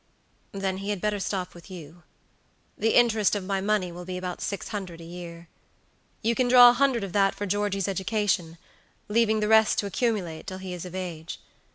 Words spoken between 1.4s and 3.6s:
with you. The interest of